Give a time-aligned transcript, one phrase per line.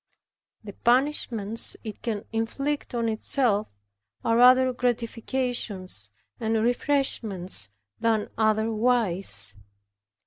[0.63, 3.69] The punishments it can inflict on itself,
[4.25, 9.55] are rather gratifications and refreshments than otherwise.